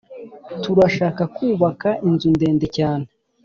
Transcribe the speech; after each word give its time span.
Turashaka 0.63 1.21
kubaka 1.35 1.89
inzu 2.07 2.27
ndende 2.37 2.67
cyane 2.77 3.05